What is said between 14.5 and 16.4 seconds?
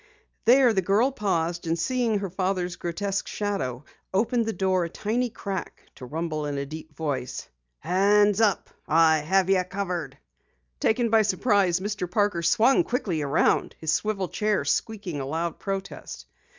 squeaking a loud protest.